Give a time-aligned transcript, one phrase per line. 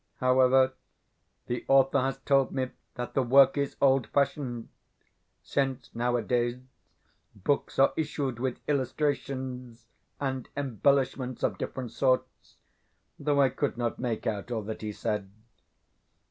[0.19, 0.73] However,
[1.45, 4.67] the author has told me that the work is old fashioned,
[5.43, 6.57] since, nowadays,
[7.35, 9.85] books are issued with illustrations
[10.19, 12.55] and embellishments of different sorts
[13.19, 15.29] (though I could not make out all that he said).